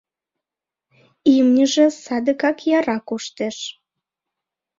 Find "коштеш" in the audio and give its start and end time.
3.09-3.57